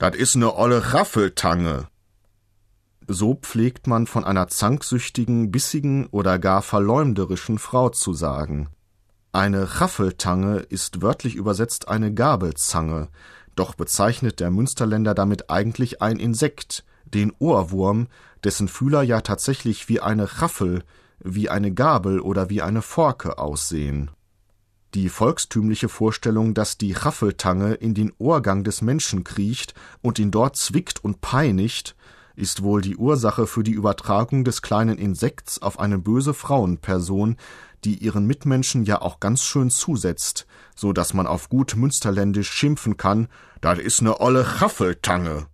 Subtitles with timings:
[0.00, 1.86] Dat is ne olle Raffeltange.
[3.06, 8.70] So pflegt man von einer zanksüchtigen, bissigen oder gar verleumderischen Frau zu sagen.
[9.32, 13.08] Eine Raffeltange ist wörtlich übersetzt eine Gabelzange,
[13.56, 18.08] doch bezeichnet der Münsterländer damit eigentlich ein Insekt, den Ohrwurm,
[18.42, 20.82] dessen Fühler ja tatsächlich wie eine Raffel,
[21.18, 24.10] wie eine Gabel oder wie eine Forke aussehen.
[24.94, 30.56] Die volkstümliche Vorstellung, dass die Raffeltange in den Ohrgang des Menschen kriecht und ihn dort
[30.56, 31.94] zwickt und peinigt,
[32.34, 37.36] ist wohl die Ursache für die Übertragung des kleinen Insekts auf eine böse Frauenperson,
[37.84, 42.96] die ihren Mitmenschen ja auch ganz schön zusetzt, so dass man auf gut Münsterländisch schimpfen
[42.96, 43.28] kann,
[43.60, 45.46] das is ne olle Raffeltange.